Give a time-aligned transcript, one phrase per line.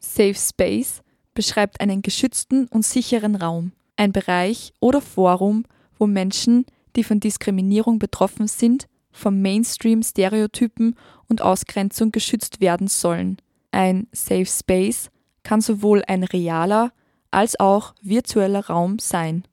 [0.00, 1.02] Safe Space
[1.34, 5.64] beschreibt einen geschützten und sicheren Raum, ein Bereich oder Forum,
[5.98, 10.96] wo Menschen, die von Diskriminierung betroffen sind, vom Mainstream-Stereotypen
[11.28, 13.36] und Ausgrenzung geschützt werden sollen.
[13.70, 15.10] Ein Safe Space
[15.42, 16.92] kann sowohl ein realer
[17.30, 19.44] als auch virtueller Raum sein.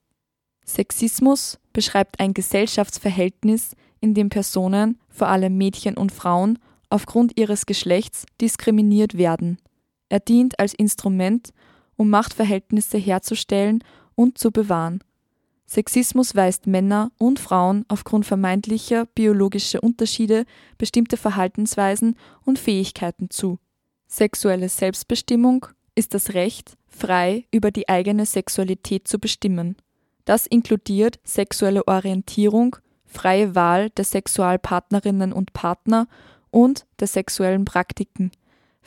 [0.66, 8.26] Sexismus beschreibt ein Gesellschaftsverhältnis, in dem Personen, vor allem Mädchen und Frauen, aufgrund ihres Geschlechts
[8.40, 9.58] diskriminiert werden.
[10.10, 11.54] Er dient als Instrument,
[11.96, 13.84] um Machtverhältnisse herzustellen
[14.16, 15.04] und zu bewahren.
[15.66, 20.46] Sexismus weist Männer und Frauen aufgrund vermeintlicher biologischer Unterschiede
[20.78, 23.60] bestimmte Verhaltensweisen und Fähigkeiten zu.
[24.08, 29.76] Sexuelle Selbstbestimmung ist das Recht, frei über die eigene Sexualität zu bestimmen.
[30.24, 36.08] Das inkludiert sexuelle Orientierung, freie Wahl der Sexualpartnerinnen und Partner
[36.50, 38.32] und der sexuellen Praktiken,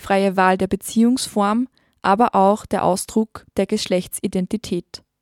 [0.01, 1.69] freie Wahl der Beziehungsform,
[2.03, 5.03] aber auch der Ausdruck der Geschlechtsidentität.